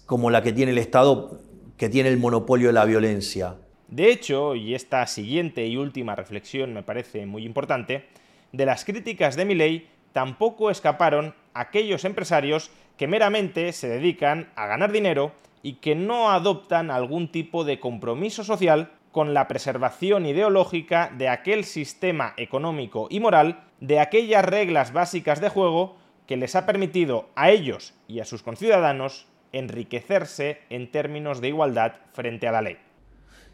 como 0.05 0.29
la 0.29 0.43
que 0.43 0.53
tiene 0.53 0.71
el 0.71 0.77
Estado, 0.77 1.39
que 1.77 1.89
tiene 1.89 2.09
el 2.09 2.19
monopolio 2.19 2.67
de 2.67 2.73
la 2.73 2.85
violencia. 2.85 3.55
De 3.87 4.11
hecho, 4.11 4.53
y 4.53 4.75
esta 4.75 5.07
siguiente 5.07 5.65
y 5.65 5.77
última 5.77 6.15
reflexión 6.15 6.75
me 6.75 6.83
parece 6.83 7.25
muy 7.25 7.43
importante, 7.43 8.05
de 8.51 8.67
las 8.67 8.85
críticas 8.85 9.35
de 9.35 9.45
Milley 9.45 9.87
tampoco 10.13 10.69
escaparon 10.69 11.33
aquellos 11.55 12.05
empresarios 12.05 12.69
que 12.97 13.07
meramente 13.07 13.71
se 13.73 13.87
dedican 13.87 14.51
a 14.55 14.67
ganar 14.67 14.91
dinero 14.91 15.31
y 15.63 15.77
que 15.77 15.95
no 15.95 16.29
adoptan 16.29 16.91
algún 16.91 17.31
tipo 17.31 17.63
de 17.63 17.79
compromiso 17.79 18.43
social 18.43 18.91
con 19.11 19.33
la 19.33 19.47
preservación 19.47 20.25
ideológica 20.25 21.11
de 21.17 21.29
aquel 21.29 21.63
sistema 21.63 22.33
económico 22.37 23.07
y 23.09 23.19
moral, 23.19 23.63
de 23.79 23.99
aquellas 23.99 24.45
reglas 24.45 24.93
básicas 24.93 25.41
de 25.41 25.49
juego 25.49 25.95
que 26.27 26.37
les 26.37 26.55
ha 26.55 26.65
permitido 26.65 27.29
a 27.35 27.49
ellos 27.49 27.93
y 28.07 28.19
a 28.19 28.25
sus 28.25 28.43
conciudadanos 28.43 29.27
enriquecerse 29.53 30.59
en 30.69 30.91
términos 30.91 31.39
de 31.39 31.47
igualdad 31.47 31.93
frente 32.11 32.47
a 32.47 32.51
la 32.51 32.61
ley. 32.61 32.77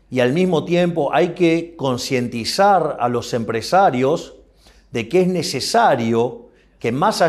Y 0.10 0.20
al 0.20 0.34
mismo 0.34 0.65
tiempo 0.65 1.13
hay 1.13 1.29
que 1.29 1.75
concientizar 1.77 2.98
a 3.00 3.08
los 3.08 3.34
empresarios 3.34 4.36
de 4.91 5.08
que 5.08 5.22
es 5.22 5.27
necesario 5.27 6.50
que 6.79 6.91
más... 6.91 7.22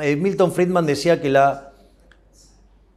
Eh, 0.00 0.16
Milton 0.16 0.52
Friedman 0.52 0.86
decía 0.86 1.20
que 1.20 1.30
la, 1.30 1.72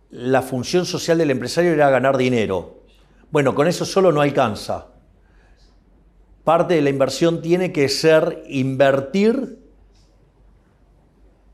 la 0.10 0.42
función 0.42 0.86
social 0.86 1.18
del 1.18 1.32
empresario 1.32 1.72
era 1.72 1.89
ganar 1.89 2.18
dinero. 2.18 2.82
Bueno, 3.30 3.54
con 3.54 3.68
eso 3.68 3.86
solo 3.86 4.12
no 4.12 4.22
alcanza. 4.22 4.88
Parte 6.44 6.75
de 6.75 6.82
la 6.82 6.89
inversión 6.89 7.42
tiene 7.42 7.72
que 7.72 7.89
ser 7.89 8.44
invertir 8.48 9.60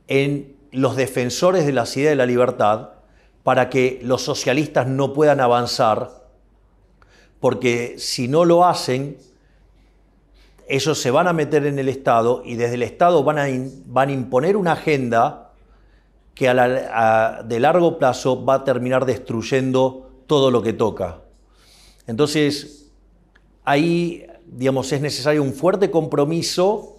en 0.07 0.55
los 0.71 0.95
defensores 0.95 1.65
de 1.65 1.73
la 1.73 1.85
ciudad 1.85 2.11
de 2.11 2.15
la 2.15 2.25
libertad 2.25 2.89
para 3.43 3.69
que 3.69 3.99
los 4.03 4.21
socialistas 4.21 4.87
no 4.87 5.13
puedan 5.13 5.39
avanzar, 5.39 6.23
porque 7.39 7.95
si 7.97 8.27
no 8.27 8.45
lo 8.45 8.65
hacen, 8.65 9.17
ellos 10.67 10.99
se 10.99 11.11
van 11.11 11.27
a 11.27 11.33
meter 11.33 11.65
en 11.65 11.79
el 11.79 11.89
Estado 11.89 12.41
y 12.45 12.55
desde 12.55 12.75
el 12.75 12.83
Estado 12.83 13.23
van 13.23 13.39
a, 13.39 13.45
van 13.85 14.09
a 14.09 14.11
imponer 14.11 14.57
una 14.57 14.73
agenda 14.73 15.51
que 16.35 16.49
a 16.49 17.43
de 17.45 17.59
largo 17.59 17.97
plazo 17.99 18.43
va 18.43 18.55
a 18.55 18.63
terminar 18.63 19.05
destruyendo 19.05 20.09
todo 20.25 20.49
lo 20.49 20.61
que 20.61 20.73
toca. 20.73 21.19
Entonces, 22.07 22.91
ahí, 23.63 24.25
digamos, 24.47 24.91
es 24.91 25.01
necesario 25.01 25.43
un 25.43 25.53
fuerte 25.53 25.91
compromiso 25.91 26.97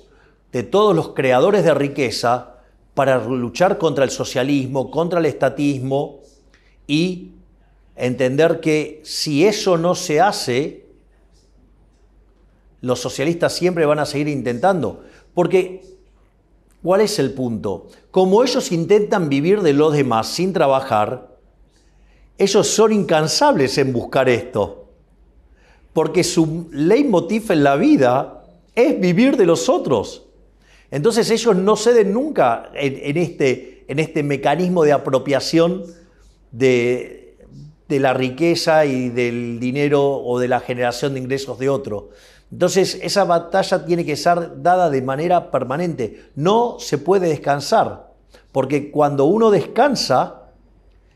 de 0.52 0.62
todos 0.62 0.94
los 0.94 1.10
creadores 1.10 1.64
de 1.64 1.74
riqueza 1.74 2.54
para 2.94 3.24
luchar 3.24 3.78
contra 3.78 4.04
el 4.04 4.10
socialismo, 4.10 4.90
contra 4.90 5.18
el 5.18 5.26
estatismo 5.26 6.20
y 6.86 7.32
entender 7.96 8.60
que 8.60 9.00
si 9.04 9.44
eso 9.44 9.76
no 9.76 9.94
se 9.94 10.20
hace, 10.20 10.83
los 12.84 13.00
socialistas 13.00 13.54
siempre 13.54 13.86
van 13.86 13.98
a 13.98 14.06
seguir 14.06 14.28
intentando. 14.28 15.04
Porque, 15.32 15.82
¿cuál 16.82 17.00
es 17.00 17.18
el 17.18 17.32
punto? 17.32 17.88
Como 18.10 18.44
ellos 18.44 18.70
intentan 18.72 19.28
vivir 19.28 19.62
de 19.62 19.72
los 19.72 19.92
demás 19.92 20.28
sin 20.28 20.52
trabajar, 20.52 21.36
ellos 22.36 22.66
son 22.66 22.92
incansables 22.92 23.78
en 23.78 23.92
buscar 23.92 24.28
esto. 24.28 24.88
Porque 25.92 26.24
su 26.24 26.68
leitmotiv 26.72 27.50
en 27.52 27.64
la 27.64 27.76
vida 27.76 28.44
es 28.74 29.00
vivir 29.00 29.36
de 29.36 29.46
los 29.46 29.68
otros. 29.68 30.26
Entonces 30.90 31.30
ellos 31.30 31.56
no 31.56 31.76
ceden 31.76 32.12
nunca 32.12 32.70
en, 32.74 33.16
este, 33.16 33.84
en 33.88 33.98
este 33.98 34.22
mecanismo 34.22 34.84
de 34.84 34.92
apropiación 34.92 35.84
de, 36.52 37.23
de, 37.94 38.00
la 38.00 38.12
riqueza 38.14 38.84
y 38.84 39.08
del 39.08 39.58
dinero 39.60 40.02
o 40.02 40.38
de 40.38 40.48
la 40.48 40.60
generación 40.60 41.14
de 41.14 41.20
ingresos 41.20 41.58
de 41.58 41.68
otro. 41.68 42.10
Entonces 42.50 42.98
esa 43.02 43.24
batalla 43.24 43.84
tiene 43.84 44.04
que 44.04 44.16
ser 44.16 44.62
dada 44.62 44.90
de 44.90 45.02
manera 45.02 45.50
permanente. 45.50 46.30
No 46.36 46.76
se 46.78 46.98
puede 46.98 47.28
descansar, 47.28 48.12
porque 48.52 48.90
cuando 48.90 49.24
uno 49.24 49.50
descansa, 49.50 50.50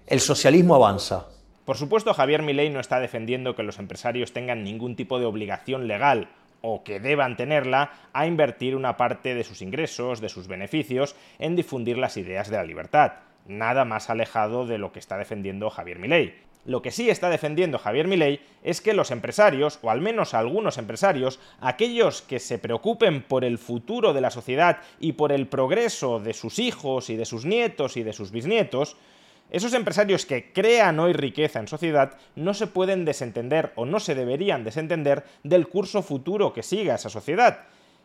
el 0.07 0.21
socialismo 0.21 0.75
avanza. 0.75 1.27
Por 1.65 1.77
supuesto, 1.77 2.15
Javier 2.15 2.43
Milei 2.43 2.71
no 2.71 2.81
está 2.81 2.99
defendiendo 2.99 3.55
que 3.55 3.63
los 3.63 3.79
empresarios 3.79 4.33
tengan 4.33 4.65
ningún 4.65 4.97
tipo 4.97 5.19
de 5.19 5.27
obligación 5.27 5.87
legal 5.87 6.31
o 6.63 6.83
que 6.83 6.99
deban 6.99 7.37
tenerla 7.37 7.93
a 8.13 8.27
invertir 8.27 8.75
una 8.75 8.97
parte 8.97 9.35
de 9.35 9.45
sus 9.45 9.63
ingresos, 9.63 10.21
de 10.21 10.29
sus 10.29 10.49
beneficios, 10.49 11.15
en 11.39 11.57
difundir 11.57 11.99
las 11.99 12.17
ideas 12.17 12.51
de 12.51 12.57
la 12.57 12.65
libertad. 12.65 13.13
Nada 13.47 13.85
más 13.85 14.11
alejado 14.11 14.67
de 14.67 14.79
lo 14.79 14.93
que 14.93 14.99
está 14.99 15.19
defendiendo 15.19 15.71
Javier 15.71 15.99
Milei. 15.99 16.48
Lo 16.69 16.83
que 16.83 16.91
sí 16.91 17.09
está 17.09 17.31
defendiendo 17.31 17.79
Javier 17.79 18.07
Milei 18.07 18.41
es 18.63 18.83
que 18.83 18.93
los 18.93 19.11
empresarios, 19.11 19.79
o 19.81 19.89
al 19.89 20.03
menos 20.03 20.35
algunos 20.35 20.77
empresarios, 20.77 21.41
aquellos 21.63 22.21
que 22.21 22.39
se 22.39 22.59
preocupen 22.59 23.23
por 23.23 23.43
el 23.47 23.57
futuro 23.57 24.13
de 24.13 24.21
la 24.21 24.31
sociedad 24.31 24.77
y 25.01 25.13
por 25.13 25.33
el 25.33 25.47
progreso 25.47 26.21
de 26.21 26.35
sus 26.35 26.59
hijos 26.59 27.09
y 27.09 27.17
de 27.17 27.25
sus 27.25 27.47
nietos 27.47 27.97
y 27.97 28.03
de 28.03 28.13
sus 28.13 28.33
bisnietos, 28.33 28.99
esos 29.51 29.73
empresarios 29.73 30.27
que 30.27 30.53
crean 30.53 31.01
hoy 31.01 31.15
riqueza 31.15 31.59
en 31.59 31.69
sociedad 31.69 32.19
no 32.37 32.53
se 32.53 32.67
pueden 32.67 33.07
desentender 33.07 33.73
o 33.75 33.87
no 33.87 33.99
se 33.99 34.15
deberían 34.15 34.63
desentender 34.63 35.25
del 35.45 35.69
curso 35.69 36.03
futuro 36.03 36.53
que 36.53 36.63
siga 36.63 36.97
esa 36.97 37.09
sociedad. 37.09 37.61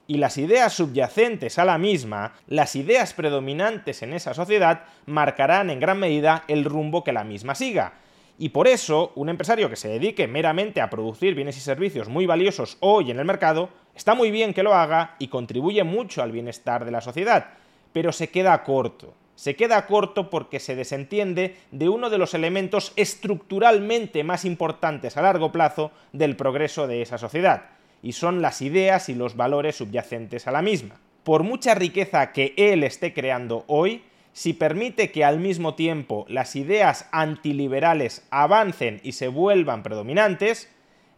Y 0.07 0.19
las 0.19 0.37
ideas 0.37 0.71
subyacentes 0.71 1.59
a 1.59 1.65
la 1.65 1.77
misma, 1.77 2.35
las 2.47 2.77
ideas 2.77 3.13
predominantes 3.13 4.03
en 4.03 4.13
esa 4.13 4.33
sociedad, 4.33 4.85
marcarán 5.05 5.69
en 5.69 5.81
gran 5.81 5.99
medida 5.99 6.45
el 6.47 6.63
rumbo 6.63 7.03
que 7.03 7.11
la 7.11 7.25
misma 7.25 7.55
siga. 7.55 7.95
Y 8.37 8.49
por 8.49 8.67
eso, 8.67 9.11
un 9.15 9.29
empresario 9.29 9.69
que 9.69 9.75
se 9.75 9.89
dedique 9.89 10.27
meramente 10.27 10.81
a 10.81 10.89
producir 10.89 11.35
bienes 11.35 11.57
y 11.57 11.61
servicios 11.61 12.09
muy 12.09 12.25
valiosos 12.25 12.77
hoy 12.79 13.11
en 13.11 13.19
el 13.19 13.25
mercado, 13.25 13.69
está 13.95 14.15
muy 14.15 14.31
bien 14.31 14.53
que 14.53 14.63
lo 14.63 14.73
haga 14.73 15.15
y 15.19 15.27
contribuye 15.27 15.83
mucho 15.83 16.23
al 16.23 16.31
bienestar 16.31 16.83
de 16.83 16.91
la 16.91 17.01
sociedad, 17.01 17.51
pero 17.91 18.11
se 18.11 18.29
queda 18.29 18.63
corto. 18.63 19.13
Se 19.35 19.55
queda 19.55 19.85
corto 19.87 20.29
porque 20.29 20.59
se 20.59 20.75
desentiende 20.75 21.57
de 21.71 21.89
uno 21.89 22.09
de 22.09 22.17
los 22.17 22.33
elementos 22.33 22.93
estructuralmente 22.95 24.23
más 24.23 24.45
importantes 24.45 25.17
a 25.17 25.21
largo 25.21 25.51
plazo 25.51 25.91
del 26.11 26.35
progreso 26.35 26.87
de 26.87 27.01
esa 27.01 27.17
sociedad, 27.17 27.69
y 28.01 28.13
son 28.13 28.41
las 28.41 28.61
ideas 28.61 29.09
y 29.09 29.15
los 29.15 29.35
valores 29.35 29.77
subyacentes 29.77 30.47
a 30.47 30.51
la 30.51 30.61
misma. 30.61 30.99
Por 31.23 31.43
mucha 31.43 31.73
riqueza 31.73 32.31
que 32.31 32.53
él 32.57 32.83
esté 32.83 33.13
creando 33.13 33.63
hoy, 33.67 34.03
si 34.33 34.53
permite 34.53 35.11
que 35.11 35.23
al 35.23 35.39
mismo 35.39 35.75
tiempo 35.75 36.25
las 36.27 36.55
ideas 36.55 37.07
antiliberales 37.11 38.27
avancen 38.31 38.99
y 39.03 39.13
se 39.13 39.27
vuelvan 39.27 39.83
predominantes, 39.83 40.69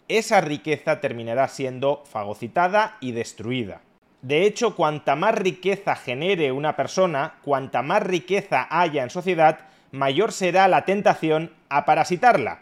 esa 0.08 0.42
riqueza 0.42 1.02
terminará 1.02 1.48
siendo 1.48 2.04
fagocitada 2.06 2.98
y 3.00 3.14
destruida. 3.14 3.82
De 4.22 4.46
hecho, 4.46 4.76
cuanta 4.76 5.16
más 5.16 5.36
riqueza 5.36 5.96
genere 5.96 6.52
una 6.52 6.76
persona, 6.76 7.36
cuanta 7.44 7.82
más 7.82 8.04
riqueza 8.04 8.68
haya 8.70 9.04
en 9.04 9.10
sociedad, 9.10 9.60
mayor 9.92 10.32
será 10.32 10.68
la 10.68 10.84
tentación 10.84 11.52
a 11.70 11.86
parasitarla. 11.86 12.60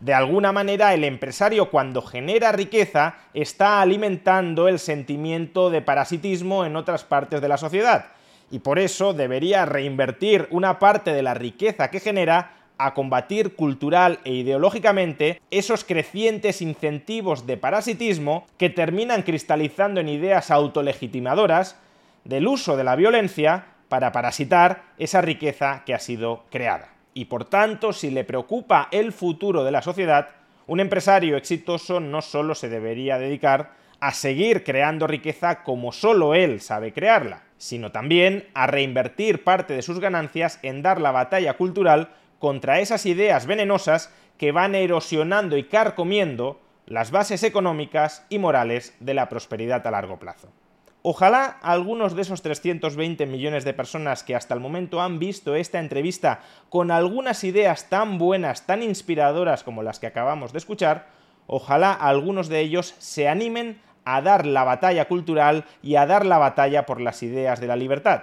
De 0.00 0.14
alguna 0.14 0.52
manera, 0.52 0.94
el 0.94 1.02
empresario 1.02 1.70
cuando 1.70 2.02
genera 2.02 2.52
riqueza 2.52 3.16
está 3.34 3.80
alimentando 3.80 4.68
el 4.68 4.78
sentimiento 4.78 5.70
de 5.70 5.82
parasitismo 5.82 6.64
en 6.64 6.76
otras 6.76 7.04
partes 7.04 7.40
de 7.40 7.48
la 7.48 7.56
sociedad, 7.56 8.06
y 8.50 8.60
por 8.60 8.78
eso 8.78 9.12
debería 9.12 9.66
reinvertir 9.66 10.48
una 10.50 10.78
parte 10.78 11.12
de 11.12 11.22
la 11.22 11.34
riqueza 11.34 11.90
que 11.90 12.00
genera 12.00 12.52
a 12.78 12.94
combatir 12.94 13.56
cultural 13.56 14.20
e 14.24 14.32
ideológicamente 14.32 15.40
esos 15.50 15.84
crecientes 15.84 16.62
incentivos 16.62 17.46
de 17.46 17.56
parasitismo 17.56 18.46
que 18.56 18.70
terminan 18.70 19.22
cristalizando 19.22 20.00
en 20.00 20.08
ideas 20.08 20.50
autolegitimadoras 20.50 21.76
del 22.24 22.46
uso 22.46 22.76
de 22.76 22.84
la 22.84 22.94
violencia 22.94 23.66
para 23.88 24.12
parasitar 24.12 24.84
esa 24.98 25.20
riqueza 25.20 25.82
que 25.84 25.94
ha 25.94 25.98
sido 25.98 26.44
creada. 26.50 26.88
Y 27.14 27.24
por 27.24 27.44
tanto, 27.46 27.92
si 27.92 28.10
le 28.10 28.24
preocupa 28.24 28.88
el 28.92 29.12
futuro 29.12 29.64
de 29.64 29.72
la 29.72 29.82
sociedad, 29.82 30.28
un 30.66 30.78
empresario 30.78 31.36
exitoso 31.36 31.98
no 31.98 32.22
solo 32.22 32.54
se 32.54 32.68
debería 32.68 33.18
dedicar 33.18 33.72
a 33.98 34.12
seguir 34.12 34.62
creando 34.62 35.06
riqueza 35.06 35.64
como 35.64 35.90
solo 35.90 36.34
él 36.34 36.60
sabe 36.60 36.92
crearla, 36.92 37.42
sino 37.58 37.92
también 37.92 38.48
a 38.54 38.66
reinvertir 38.66 39.44
parte 39.44 39.74
de 39.74 39.82
sus 39.82 40.00
ganancias 40.00 40.58
en 40.62 40.82
dar 40.82 41.00
la 41.00 41.10
batalla 41.10 41.56
cultural 41.56 42.08
contra 42.38 42.80
esas 42.80 43.04
ideas 43.04 43.46
venenosas 43.46 44.12
que 44.38 44.52
van 44.52 44.74
erosionando 44.74 45.56
y 45.56 45.64
carcomiendo 45.64 46.60
las 46.86 47.10
bases 47.10 47.42
económicas 47.42 48.24
y 48.30 48.38
morales 48.38 48.96
de 49.00 49.12
la 49.12 49.28
prosperidad 49.28 49.86
a 49.86 49.90
largo 49.90 50.18
plazo. 50.18 50.48
Ojalá 51.02 51.58
algunos 51.62 52.16
de 52.16 52.22
esos 52.22 52.42
320 52.42 53.26
millones 53.26 53.64
de 53.64 53.72
personas 53.72 54.22
que 54.22 54.34
hasta 54.34 54.54
el 54.54 54.60
momento 54.60 55.00
han 55.00 55.18
visto 55.18 55.54
esta 55.54 55.78
entrevista 55.78 56.40
con 56.70 56.90
algunas 56.90 57.44
ideas 57.44 57.88
tan 57.88 58.18
buenas, 58.18 58.66
tan 58.66 58.82
inspiradoras 58.82 59.62
como 59.62 59.82
las 59.82 60.00
que 60.00 60.06
acabamos 60.06 60.52
de 60.52 60.58
escuchar, 60.58 61.06
ojalá 61.46 61.92
algunos 61.92 62.48
de 62.48 62.60
ellos 62.60 62.94
se 62.98 63.28
animen 63.28 63.80
a 64.10 64.22
dar 64.22 64.46
la 64.46 64.64
batalla 64.64 65.06
cultural 65.06 65.66
y 65.82 65.96
a 65.96 66.06
dar 66.06 66.24
la 66.24 66.38
batalla 66.38 66.86
por 66.86 66.98
las 66.98 67.22
ideas 67.22 67.60
de 67.60 67.66
la 67.66 67.76
libertad, 67.76 68.22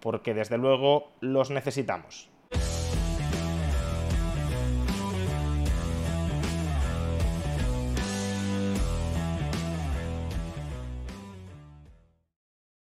porque 0.00 0.32
desde 0.32 0.56
luego 0.56 1.12
los 1.20 1.50
necesitamos. 1.50 2.29